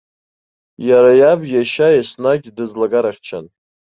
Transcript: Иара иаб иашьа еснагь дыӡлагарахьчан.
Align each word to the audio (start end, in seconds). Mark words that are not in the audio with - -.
Иара 0.87 1.11
иаб 1.19 1.41
иашьа 1.47 1.87
еснагь 1.99 2.47
дыӡлагарахьчан. 2.55 3.45